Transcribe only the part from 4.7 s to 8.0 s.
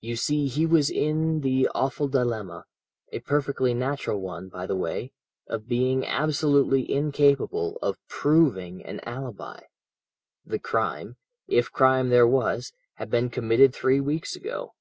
way of being absolutely incapable of